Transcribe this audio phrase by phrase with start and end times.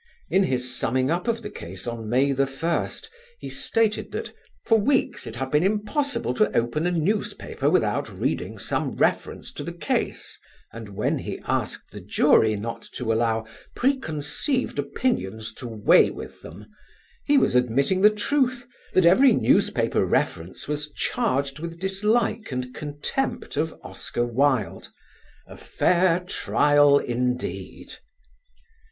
[0.31, 3.07] In his summing up of the case on May 1st
[3.37, 4.31] he stated that
[4.65, 9.63] "for weeks it had been impossible to open a newspaper without reading some reference to
[9.63, 10.39] the case,"
[10.73, 13.45] and when he asked the jury not to allow
[13.75, 16.65] "preconceived opinions to weigh with them"
[17.23, 18.65] he was admitting the truth
[18.95, 24.89] that every newspaper reference was charged with dislike and contempt of Oscar Wilde.
[25.45, 27.93] A fair trial indeed!